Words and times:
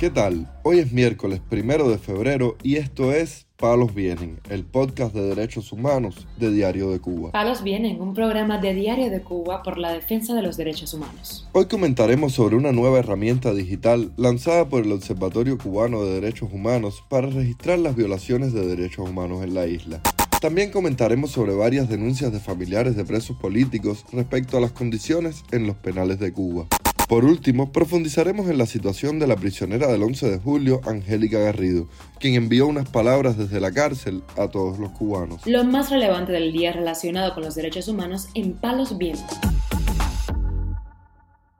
¿Qué 0.00 0.08
tal? 0.08 0.50
Hoy 0.62 0.78
es 0.78 0.92
miércoles 0.92 1.42
primero 1.46 1.90
de 1.90 1.98
febrero 1.98 2.56
y 2.62 2.76
esto 2.76 3.12
es 3.12 3.46
Palos 3.58 3.94
Vienen, 3.94 4.40
el 4.48 4.64
podcast 4.64 5.14
de 5.14 5.20
derechos 5.20 5.72
humanos 5.72 6.26
de 6.38 6.50
Diario 6.50 6.90
de 6.90 7.00
Cuba. 7.00 7.32
Palos 7.32 7.62
Vienen, 7.62 8.00
un 8.00 8.14
programa 8.14 8.56
de 8.56 8.72
Diario 8.72 9.10
de 9.10 9.20
Cuba 9.20 9.62
por 9.62 9.76
la 9.76 9.92
defensa 9.92 10.32
de 10.32 10.40
los 10.40 10.56
derechos 10.56 10.94
humanos. 10.94 11.46
Hoy 11.52 11.66
comentaremos 11.66 12.32
sobre 12.32 12.56
una 12.56 12.72
nueva 12.72 13.00
herramienta 13.00 13.52
digital 13.52 14.10
lanzada 14.16 14.70
por 14.70 14.86
el 14.86 14.92
Observatorio 14.92 15.58
Cubano 15.58 16.02
de 16.02 16.14
Derechos 16.14 16.48
Humanos 16.50 17.04
para 17.10 17.26
registrar 17.26 17.78
las 17.78 17.94
violaciones 17.94 18.54
de 18.54 18.66
derechos 18.66 19.06
humanos 19.06 19.44
en 19.44 19.52
la 19.52 19.66
isla. 19.66 20.00
También 20.40 20.70
comentaremos 20.70 21.30
sobre 21.32 21.54
varias 21.54 21.90
denuncias 21.90 22.32
de 22.32 22.40
familiares 22.40 22.96
de 22.96 23.04
presos 23.04 23.36
políticos 23.36 24.06
respecto 24.10 24.56
a 24.56 24.62
las 24.62 24.72
condiciones 24.72 25.44
en 25.50 25.66
los 25.66 25.76
penales 25.76 26.18
de 26.18 26.32
Cuba. 26.32 26.68
Por 27.10 27.24
último, 27.24 27.72
profundizaremos 27.72 28.48
en 28.48 28.56
la 28.56 28.66
situación 28.66 29.18
de 29.18 29.26
la 29.26 29.34
prisionera 29.34 29.88
del 29.88 30.04
11 30.04 30.30
de 30.30 30.38
julio, 30.38 30.80
Angélica 30.86 31.40
Garrido, 31.40 31.88
quien 32.20 32.34
envió 32.34 32.68
unas 32.68 32.88
palabras 32.88 33.36
desde 33.36 33.58
la 33.58 33.72
cárcel 33.72 34.22
a 34.36 34.46
todos 34.46 34.78
los 34.78 34.92
cubanos. 34.92 35.44
Lo 35.44 35.64
más 35.64 35.90
relevante 35.90 36.30
del 36.30 36.52
día 36.52 36.70
relacionado 36.70 37.34
con 37.34 37.42
los 37.42 37.56
derechos 37.56 37.88
humanos 37.88 38.28
en 38.34 38.52
Palos 38.52 38.96
Vientos. 38.96 39.40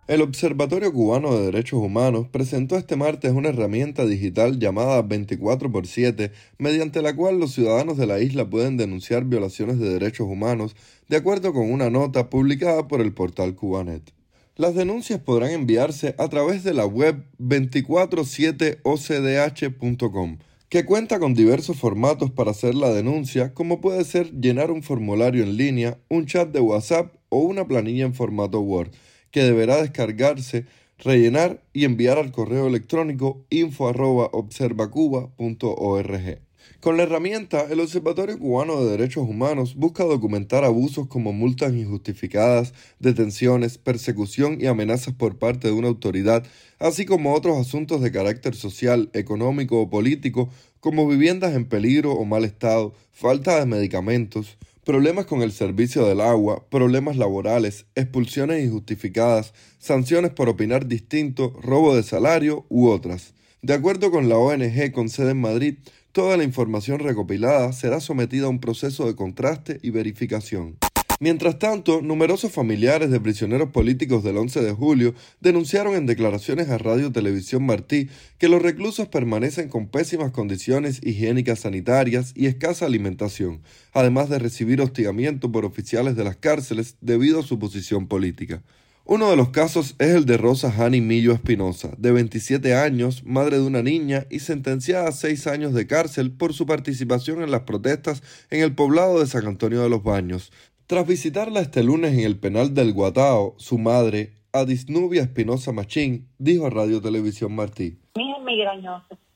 El 0.07 0.23
Observatorio 0.23 0.93
Cubano 0.93 1.35
de 1.35 1.47
Derechos 1.47 1.81
Humanos 1.81 2.29
presentó 2.31 2.77
este 2.77 2.95
martes 2.95 3.33
una 3.33 3.49
herramienta 3.49 4.07
digital 4.07 4.61
llamada 4.61 5.03
24x7, 5.03 6.31
mediante 6.59 7.03
la 7.03 7.17
cual 7.17 7.41
los 7.41 7.55
ciudadanos 7.55 7.97
de 7.97 8.07
la 8.07 8.21
isla 8.21 8.49
pueden 8.49 8.77
denunciar 8.77 9.25
violaciones 9.25 9.81
de 9.81 9.89
derechos 9.89 10.29
humanos, 10.29 10.77
de 11.09 11.17
acuerdo 11.17 11.53
con 11.53 11.73
una 11.73 11.91
nota 11.91 12.31
publicada 12.31 12.87
por 12.87 13.01
el 13.01 13.13
portal 13.13 13.57
Cubanet. 13.57 14.13
Las 14.57 14.75
denuncias 14.75 15.21
podrán 15.21 15.53
enviarse 15.53 16.17
a 16.19 16.29
través 16.29 16.65
de 16.65 16.75
la 16.75 16.85
web 16.85 17.25
247ocdh.com, 17.39 20.39
que 20.69 20.85
cuenta 20.85 21.19
con 21.19 21.33
diversos 21.35 21.79
formatos 21.79 22.31
para 22.31 22.51
hacer 22.51 22.75
la 22.75 22.93
denuncia, 22.93 23.55
como 23.55 23.81
puede 23.81 24.05
ser 24.05 24.31
llenar 24.33 24.71
un 24.71 24.83
formulario 24.83 25.45
en 25.45 25.57
línea, 25.57 25.99
un 26.09 26.27
chat 26.27 26.51
de 26.51 26.61
WhatsApp 26.61 27.15
o 27.29 27.39
una 27.39 27.67
planilla 27.67 28.05
en 28.05 28.13
formato 28.15 28.61
Word, 28.61 28.91
que 29.31 29.45
deberá 29.45 29.81
descargarse, 29.81 30.67
rellenar 30.99 31.63
y 31.73 31.85
enviar 31.85 32.19
al 32.19 32.33
correo 32.33 32.67
electrónico 32.67 33.47
info@observacuba.org. 33.51 36.50
Con 36.81 36.97
la 36.97 37.03
herramienta, 37.03 37.67
el 37.71 37.81
Observatorio 37.81 38.39
Cubano 38.39 38.83
de 38.83 38.91
Derechos 38.93 39.29
Humanos 39.29 39.75
busca 39.75 40.05
documentar 40.05 40.65
abusos 40.65 41.09
como 41.09 41.33
multas 41.33 41.75
injustificadas, 41.75 42.73
detenciones, 42.99 43.77
persecución 43.79 44.59
y 44.61 44.67
amenazas 44.67 45.15
por 45.15 45.39
parte 45.39 45.69
de 45.69 45.75
una 45.75 45.89
autoridad, 45.89 46.45
así 46.79 47.05
como 47.05 47.35
otros 47.35 47.59
asuntos 47.59 48.01
de 48.01 48.13
carácter 48.13 48.55
social, 48.55 49.11
económico 49.13 49.81
o 49.81 49.91
político, 49.91 50.49
como 50.81 51.07
viviendas 51.07 51.55
en 51.55 51.67
peligro 51.67 52.13
o 52.13 52.25
mal 52.25 52.45
estado, 52.45 52.95
falta 53.13 53.59
de 53.59 53.67
medicamentos, 53.67 54.57
problemas 54.85 55.27
con 55.27 55.43
el 55.43 55.53
servicio 55.53 56.07
del 56.07 56.21
agua, 56.21 56.67
problemas 56.71 57.17
laborales, 57.17 57.87
expulsiones 57.95 58.65
injustificadas, 58.65 59.53
sanciones 59.79 60.31
por 60.33 60.49
opinar 60.49 60.87
distinto, 60.87 61.53
robo 61.63 61.95
de 61.95 62.03
salario 62.03 62.65
u 62.69 62.89
otras. 62.89 63.35
De 63.63 63.75
acuerdo 63.75 64.11
con 64.11 64.29
la 64.29 64.37
ONG 64.37 64.93
con 64.93 65.09
sede 65.09 65.33
en 65.33 65.41
Madrid, 65.41 65.77
Toda 66.13 66.37
la 66.37 66.43
información 66.43 66.99
recopilada 66.99 67.73
será 67.73 68.01
sometida 68.01 68.47
a 68.47 68.49
un 68.49 68.59
proceso 68.59 69.07
de 69.07 69.15
contraste 69.15 69.79
y 69.81 69.91
verificación. 69.91 70.77
Mientras 71.21 71.61
tanto, 71.61 72.03
numerosos 72.03 72.51
familiares 72.51 73.11
de 73.11 73.21
prisioneros 73.21 73.71
políticos 73.71 74.25
del 74.25 74.39
11 74.39 74.61
de 74.63 74.73
julio 74.73 75.15
denunciaron 75.41 75.95
en 75.95 76.07
declaraciones 76.07 76.69
a 76.69 76.79
Radio 76.79 77.13
Televisión 77.13 77.65
Martí 77.65 78.09
que 78.39 78.49
los 78.49 78.61
reclusos 78.61 79.07
permanecen 79.07 79.69
con 79.69 79.87
pésimas 79.87 80.33
condiciones 80.33 81.01
higiénicas 81.05 81.61
sanitarias 81.61 82.33
y 82.35 82.47
escasa 82.47 82.87
alimentación, 82.87 83.61
además 83.93 84.29
de 84.31 84.41
recibir 84.41 84.81
hostigamiento 84.81 85.53
por 85.53 85.65
oficiales 85.65 86.17
de 86.17 86.25
las 86.25 86.37
cárceles 86.37 86.97
debido 87.01 87.39
a 87.39 87.45
su 87.45 87.61
posición 87.61 88.09
política. 88.09 88.65
Uno 89.05 89.31
de 89.31 89.37
los 89.37 89.49
casos 89.49 89.97
es 89.99 90.15
el 90.15 90.25
de 90.25 90.37
Rosa 90.37 90.71
Hani 90.71 91.01
Millo 91.01 91.33
Espinosa, 91.33 91.91
de 91.97 92.13
27 92.13 92.77
años, 92.77 93.25
madre 93.25 93.59
de 93.59 93.67
una 93.67 93.83
niña 93.83 94.27
y 94.31 94.41
sentenciada 94.41 95.09
a 95.09 95.13
seis 95.13 95.47
años 95.47 95.73
de 95.75 95.87
cárcel 95.87 96.31
por 96.31 96.53
su 96.53 96.67
participación 96.67 97.43
en 97.43 97.51
las 97.51 97.63
protestas 97.63 98.23
en 98.51 98.63
el 98.63 98.75
poblado 98.75 99.19
de 99.19 99.27
San 99.27 99.47
Antonio 99.47 99.83
de 99.83 99.89
los 99.89 100.05
Baños. 100.05 100.53
Tras 100.87 101.07
visitarla 101.07 101.61
este 101.61 101.83
lunes 101.83 102.13
en 102.13 102.21
el 102.21 102.39
penal 102.39 102.75
del 102.75 102.93
Guatao, 102.93 103.55
su 103.59 103.79
madre, 103.79 104.35
Adisnubia 104.53 105.23
Espinosa 105.23 105.73
Machín, 105.73 106.29
dijo 106.39 106.67
a 106.67 106.71
Radio 106.71 107.01
Televisión 107.01 107.55
Martí. 107.55 107.99
Mi 108.17 108.33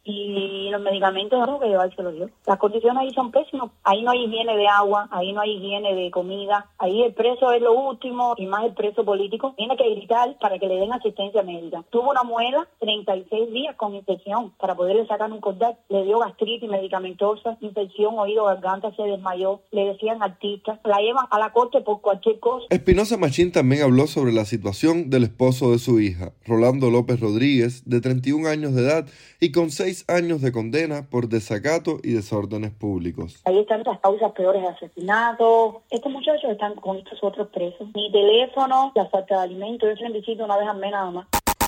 y 0.05 0.69
los 0.71 0.83
medicamentos 0.83 1.43
tengo 1.45 1.59
que 1.59 1.69
llevárselo 1.69 2.13
yo. 2.13 2.27
Las 2.47 2.59
condiciones 2.59 2.99
ahí 2.99 3.11
son 3.15 3.31
pésimas. 3.31 3.71
Ahí 3.83 4.03
no 4.03 4.11
hay 4.11 4.25
higiene 4.25 4.57
de 4.57 4.69
agua, 4.69 5.09
ahí 5.11 5.33
no 5.33 5.41
hay 5.41 5.53
higiene 5.53 5.95
de 5.95 6.11
comida, 6.11 6.67
ahí 6.79 7.03
el 7.03 7.15
preso 7.15 7.53
es 7.53 7.63
lo 7.63 7.73
último 7.73 8.35
y 8.37 8.47
más 8.47 8.65
el 8.65 8.75
preso 8.75 9.05
político 9.05 9.55
tiene 9.57 9.77
que 9.77 9.89
gritar 9.95 10.37
para 10.39 10.59
que 10.59 10.69
le 10.69 10.77
den 10.77 10.93
asistencia 10.93 11.43
médica. 11.43 11.85
Tuvo 11.91 12.11
una 12.11 12.23
muela 12.23 12.69
36 12.81 13.53
días 13.53 13.77
con 13.77 13.95
infección 13.95 14.53
para 14.59 14.75
poderle 14.75 15.07
sacar 15.07 15.33
un 15.33 15.41
cordal. 15.41 15.77
Le 15.89 16.05
dio 16.05 16.19
gastritis 16.19 16.69
medicamentosa, 16.69 17.57
infección, 17.61 18.19
oído, 18.19 18.45
garganta, 18.45 18.95
se 18.95 19.03
desmayó. 19.03 19.61
Le 19.71 19.87
decían 19.87 20.23
artista. 20.23 20.81
La 20.85 20.99
llevan 20.99 21.27
a 21.31 21.39
la 21.39 21.53
corte 21.53 21.81
por 21.81 22.01
cualquier 22.01 22.39
cosa. 22.41 22.67
Espinosa 22.71 23.17
Machín 23.17 23.53
también 23.53 23.83
habló 23.83 24.07
sobre 24.07 24.33
la 24.33 24.45
situación 24.45 25.09
del 25.09 25.25
esposo 25.25 25.73
de 25.73 25.79
su 25.79 26.01
hija, 26.01 26.33
Rolando 26.45 26.91
López 26.91 27.21
Rodríguez, 27.21 27.89
de 27.89 28.01
31 28.01 28.49
años 28.49 28.75
de 28.75 28.83
edad 28.83 29.07
y 29.41 29.53
con 29.53 29.71
seis 29.71 29.94
años 30.09 30.43
de 30.43 30.51
condena 30.51 31.07
por 31.09 31.29
desacato 31.29 31.99
y 32.03 32.13
desórdenes 32.13 32.73
públicos. 32.73 33.41
Ahí 33.45 33.59
están 33.61 33.83
las 33.85 34.01
causas 34.01 34.33
peores 34.33 34.63
de 34.63 34.69
asesinato. 34.69 35.83
Estos 35.91 36.11
muchachos 36.11 36.51
están 36.51 36.75
con 36.75 36.97
estos 36.97 37.19
otros 37.23 37.49
presos. 37.49 37.89
Mi 37.95 38.11
teléfono, 38.11 38.93
la 38.95 39.07
falta 39.07 39.37
de 39.37 39.43
alimento, 39.45 39.89
yo 39.89 39.97
siempre 39.97 40.21
visito 40.21 40.45
una 40.45 40.57
vez 40.57 40.69
al 40.69 40.79
mes 40.79 40.91
nada 40.91 41.11
más. 41.11 41.27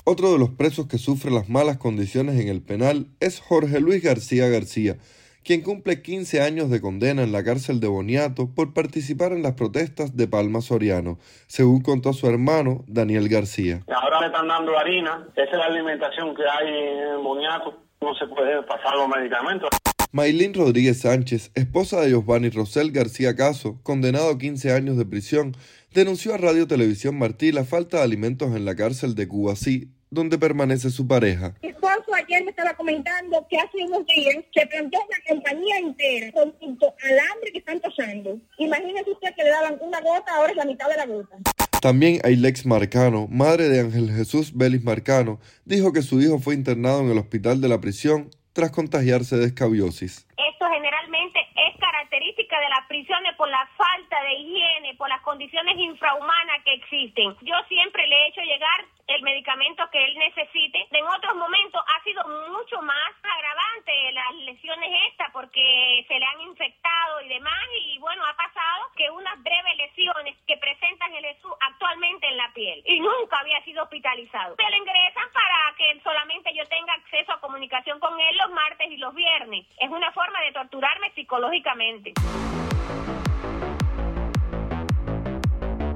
Otro 0.09 0.31
de 0.31 0.39
los 0.39 0.51
presos 0.51 0.87
que 0.87 0.97
sufre 0.97 1.31
las 1.31 1.49
malas 1.49 1.77
condiciones 1.77 2.39
en 2.39 2.47
el 2.47 2.61
penal 2.61 3.07
es 3.19 3.41
Jorge 3.41 3.81
Luis 3.81 4.01
García 4.01 4.47
García, 4.47 4.95
quien 5.43 5.61
cumple 5.61 6.01
15 6.01 6.41
años 6.41 6.69
de 6.69 6.79
condena 6.79 7.23
en 7.23 7.33
la 7.33 7.43
cárcel 7.43 7.81
de 7.81 7.87
Boniato 7.87 8.47
por 8.55 8.73
participar 8.73 9.33
en 9.33 9.43
las 9.43 9.55
protestas 9.55 10.15
de 10.15 10.27
Palma 10.29 10.61
Soriano, 10.61 11.17
según 11.47 11.81
contó 11.81 12.13
su 12.13 12.27
hermano 12.27 12.85
Daniel 12.87 13.27
García. 13.27 13.81
Ahora 13.93 14.21
me 14.21 14.27
están 14.27 14.47
dando 14.47 14.77
harina, 14.77 15.27
esa 15.35 15.51
es 15.51 15.57
la 15.57 15.65
alimentación 15.65 16.33
que 16.33 16.43
hay 16.43 16.67
en 17.15 17.23
Boniato 17.23 17.86
no 18.01 18.13
se 18.15 18.27
puede 18.27 18.61
pasar 18.63 18.95
los 18.95 19.07
medicamentos. 19.07 19.69
Maylin 20.11 20.53
Rodríguez 20.53 21.01
Sánchez, 21.01 21.51
esposa 21.53 22.01
de 22.01 22.09
Giovanni 22.09 22.49
Rosel 22.49 22.91
García 22.91 23.35
Caso, 23.35 23.79
condenado 23.83 24.29
a 24.29 24.37
15 24.37 24.71
años 24.71 24.97
de 24.97 25.05
prisión, 25.05 25.55
denunció 25.93 26.33
a 26.33 26.37
Radio 26.37 26.67
Televisión 26.67 27.17
Martí 27.17 27.51
la 27.51 27.65
falta 27.65 27.97
de 27.97 28.03
alimentos 28.03 28.55
en 28.55 28.65
la 28.65 28.75
cárcel 28.75 29.15
de 29.15 29.27
Cuba 29.27 29.55
Sí, 29.55 29.89
donde 30.09 30.37
permanece 30.37 30.89
su 30.89 31.07
pareja. 31.07 31.55
Mi 31.61 31.69
esposo 31.69 32.13
ayer 32.15 32.43
me 32.43 32.51
estaba 32.51 32.73
comentando 32.75 33.45
que 33.49 33.57
hace 33.57 33.83
unos 33.85 34.05
días 34.05 34.43
se 34.53 34.65
planteó 34.67 34.99
una 34.99 35.17
compañía 35.27 35.77
entera 35.79 36.31
con 36.31 36.47
al 36.47 37.19
hambre 37.19 37.51
que 37.51 37.59
están 37.59 37.79
pasando. 37.79 38.39
Imagínese 38.57 39.11
usted 39.11 39.35
que 39.35 39.43
le 39.43 39.49
daban 39.49 39.77
una 39.81 39.99
gota, 39.99 40.35
ahora 40.35 40.51
es 40.51 40.57
la 40.57 40.65
mitad 40.65 40.89
de 40.89 40.97
la 40.97 41.05
gota. 41.05 41.37
También 41.87 42.19
Ailex 42.27 42.65
Marcano, 42.65 43.31
madre 43.31 43.69
de 43.69 43.79
Ángel 43.79 44.11
Jesús 44.11 44.51
Vélez 44.51 44.83
Marcano, 44.83 45.39
dijo 45.63 45.93
que 45.93 46.03
su 46.03 46.19
hijo 46.19 46.37
fue 46.37 46.53
internado 46.53 46.99
en 46.99 47.15
el 47.15 47.17
hospital 47.17 47.61
de 47.61 47.71
la 47.71 47.79
prisión 47.79 48.27
tras 48.51 48.75
contagiarse 48.75 49.37
de 49.37 49.47
escabiosis. 49.47 50.27
Esto 50.35 50.65
generalmente 50.67 51.39
es 51.39 51.79
característica 51.79 52.59
de 52.59 52.67
las 52.75 52.83
prisiones 52.91 53.31
por 53.37 53.47
la 53.47 53.63
falta 53.79 54.19
de 54.19 54.33
higiene, 54.35 54.95
por 54.99 55.07
las 55.07 55.21
condiciones 55.21 55.79
infrahumanas 55.79 56.59
que 56.65 56.73
existen. 56.75 57.31
Yo 57.47 57.55
siempre 57.69 58.05
le 58.05 58.15
he 58.19 58.27
hecho 58.35 58.41
llegar 58.41 58.83
el 59.07 59.23
medicamento 59.23 59.87
que 59.89 60.03
él 60.03 60.17
necesite. 60.19 60.83
En 60.91 61.07
otros 61.07 61.35
momentos 61.39 61.79
ha 61.87 62.03
sido 62.03 62.19
mucho 62.51 62.81
más 62.81 63.15
agravante 63.23 64.11
las 64.11 64.35
lesiones 64.43 64.89
estas 65.07 65.31
porque 65.31 66.03
se 66.05 66.19
le 66.19 66.25
han 66.25 66.41
infectado 66.41 67.21
y 67.23 67.29
demás 67.29 67.63
y 67.87 67.97
bueno, 67.99 68.25
ha 68.25 68.35
pasado 68.35 68.91
que 68.97 69.09
unas 69.09 69.41
breves 69.41 69.77
lesiones 69.77 70.35
que 70.45 70.57
presenta 70.57 71.07
Jesús 71.07 71.36
actualmente 71.61 72.27
en 72.27 72.37
la 72.37 72.51
piel 72.53 72.81
y 72.85 72.99
nunca 72.99 73.39
había 73.39 73.63
sido 73.63 73.83
hospitalizado. 73.83 74.55
Se 74.55 74.69
le 74.69 74.77
ingresan 74.77 75.29
para 75.33 75.75
que 75.77 75.99
solamente 76.01 76.51
yo 76.55 76.63
tenga 76.65 76.93
acceso 76.93 77.31
a 77.33 77.39
comunicación 77.39 77.99
con 77.99 78.19
él 78.19 78.37
los 78.37 78.51
martes 78.51 78.91
y 78.91 78.97
los 78.97 79.13
viernes. 79.13 79.65
Es 79.79 79.89
una 79.89 80.11
forma 80.11 80.41
de 80.41 80.51
torturarme 80.51 81.11
psicológicamente. 81.15 82.13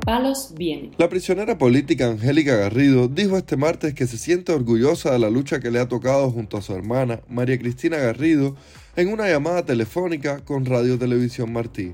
Palos 0.06 0.54
viene. 0.58 0.92
La 0.98 1.10
prisionera 1.10 1.58
política 1.58 2.08
Angélica 2.08 2.56
Garrido 2.56 3.08
dijo 3.08 3.38
este 3.38 3.56
martes 3.56 3.94
que 3.94 4.08
se 4.08 4.18
siente 4.18 4.52
orgullosa 4.52 5.12
de 5.12 5.20
la 5.20 5.30
lucha 5.30 5.60
que 5.60 5.70
le 5.70 5.80
ha 5.80 5.88
tocado 5.88 6.32
junto 6.32 6.58
a 6.58 6.62
su 6.62 6.74
hermana 6.74 7.22
María 7.30 7.58
Cristina 7.60 7.98
Garrido 7.98 8.56
en 8.96 9.14
una 9.14 9.30
llamada 9.30 9.64
telefónica 9.64 10.44
con 10.44 10.66
Radio 10.66 10.98
Televisión 10.98 11.54
Martí. 11.54 11.94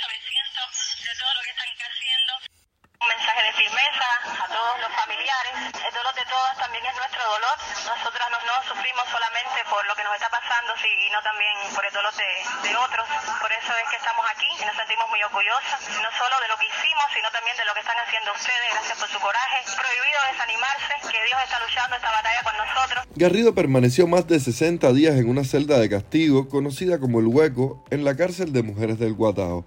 sobre 0.00 0.18
de 0.18 1.14
todo 1.18 1.34
lo 1.34 1.40
que 1.42 1.50
están 1.50 1.68
haciendo. 1.68 2.15
Todos 6.46 6.62
también 6.62 6.84
es 6.86 6.94
nuestro 6.94 7.22
dolor. 7.26 7.56
Nosotras 7.90 8.26
no, 8.30 8.38
no 8.46 8.54
sufrimos 8.70 9.02
solamente 9.10 9.58
por 9.66 9.82
lo 9.82 9.94
que 9.98 10.04
nos 10.06 10.14
está 10.14 10.30
pasando, 10.30 10.78
sino 10.78 11.18
también 11.26 11.54
por 11.74 11.82
el 11.82 11.90
dolor 11.90 12.14
de, 12.14 12.30
de 12.62 12.72
otros. 12.78 13.06
Por 13.42 13.50
eso 13.50 13.74
es 13.74 13.86
que 13.90 13.98
estamos 13.98 14.22
aquí 14.30 14.46
y 14.46 14.62
nos 14.62 14.76
sentimos 14.78 15.10
muy 15.10 15.18
orgullosas, 15.26 15.82
no 15.90 16.10
solo 16.14 16.34
de 16.38 16.46
lo 16.46 16.54
que 16.54 16.70
hicimos, 16.70 17.06
sino 17.10 17.26
también 17.34 17.56
de 17.58 17.66
lo 17.66 17.74
que 17.74 17.82
están 17.82 17.98
haciendo 17.98 18.30
ustedes. 18.30 18.70
Gracias 18.78 18.94
por 18.94 19.10
su 19.10 19.18
coraje. 19.18 19.58
Prohibido 19.74 20.18
desanimarse, 20.30 20.94
que 21.02 21.20
Dios 21.26 21.38
está 21.42 21.58
luchando 21.58 21.92
esta 21.98 22.10
batalla 22.14 22.42
con 22.46 22.54
nosotros. 22.62 23.00
Garrido 23.18 23.50
permaneció 23.50 24.06
más 24.06 24.30
de 24.30 24.38
60 24.38 24.86
días 24.94 25.18
en 25.18 25.26
una 25.26 25.42
celda 25.42 25.82
de 25.82 25.90
castigo 25.90 26.46
conocida 26.46 27.02
como 27.02 27.18
El 27.18 27.26
Hueco 27.26 27.82
en 27.90 28.06
la 28.06 28.14
cárcel 28.14 28.54
de 28.54 28.62
mujeres 28.62 29.02
del 29.02 29.18
Guatao. 29.18 29.66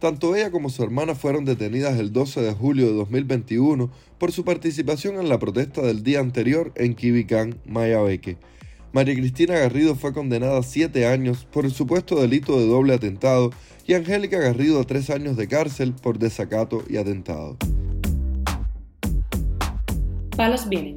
Tanto 0.00 0.34
ella 0.34 0.50
como 0.50 0.70
su 0.70 0.82
hermana 0.82 1.14
fueron 1.14 1.44
detenidas 1.44 1.98
el 2.00 2.10
12 2.10 2.40
de 2.40 2.52
julio 2.52 2.86
de 2.86 2.94
2021 2.94 3.90
por 4.16 4.32
su 4.32 4.46
participación 4.46 5.16
en 5.16 5.28
la 5.28 5.38
protesta 5.38 5.82
del 5.82 6.02
día 6.02 6.20
anterior 6.20 6.72
en 6.76 6.94
Quibicán, 6.94 7.58
Mayabeque. 7.66 8.38
María 8.92 9.14
Cristina 9.14 9.58
Garrido 9.58 9.94
fue 9.94 10.14
condenada 10.14 10.58
a 10.58 10.62
siete 10.62 11.06
años 11.06 11.46
por 11.52 11.66
el 11.66 11.72
supuesto 11.72 12.18
delito 12.18 12.58
de 12.58 12.66
doble 12.66 12.94
atentado 12.94 13.50
y 13.86 13.92
Angélica 13.92 14.38
Garrido 14.38 14.80
a 14.80 14.84
tres 14.84 15.10
años 15.10 15.36
de 15.36 15.48
cárcel 15.48 15.92
por 15.92 16.18
desacato 16.18 16.82
y 16.88 16.96
atentado. 16.96 17.58
Palos 20.34 20.66
Vienen, 20.66 20.96